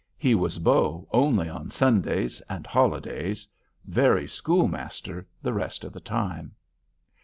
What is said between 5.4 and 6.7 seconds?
the rest of the time.